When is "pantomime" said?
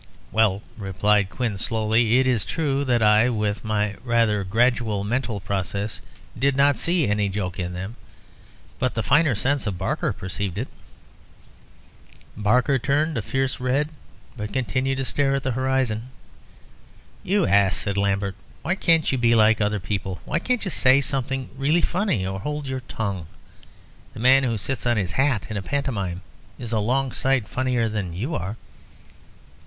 25.61-26.23